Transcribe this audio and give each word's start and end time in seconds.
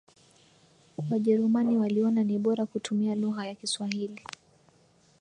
Wajerumani 1.11 1.77
waliona 1.77 2.23
ni 2.23 2.39
bora 2.39 2.65
kutumia 2.65 3.15
lugha 3.15 3.47
ya 3.47 3.55
Kiswahili 3.55 4.23